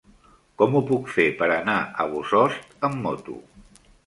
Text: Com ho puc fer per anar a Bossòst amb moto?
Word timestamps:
Com 0.61 0.77
ho 0.79 0.79
puc 0.91 1.11
fer 1.17 1.27
per 1.41 1.49
anar 1.57 1.75
a 2.05 2.09
Bossòst 2.15 2.89
amb 2.91 2.99
moto? 3.05 3.39